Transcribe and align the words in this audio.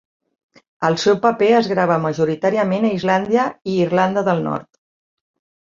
El 0.87 0.95
seu 1.03 1.19
paper 1.25 1.49
es 1.57 1.69
grava 1.73 1.99
majoritàriament 2.07 2.89
a 2.89 2.93
Islàndia 2.97 3.47
i 3.75 3.79
Irlanda 3.85 4.27
del 4.33 4.45
Nord. 4.51 4.71